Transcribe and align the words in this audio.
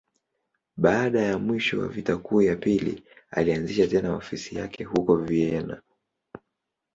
Baada 0.77 1.21
ya 1.21 1.37
mwisho 1.39 1.79
wa 1.79 1.87
Vita 1.87 2.17
Kuu 2.17 2.41
ya 2.41 2.55
Pili, 2.55 3.03
alianzisha 3.31 3.87
tena 3.87 4.15
ofisi 4.15 4.55
yake 4.57 4.83
huko 4.83 5.15
Vienna. 5.17 5.81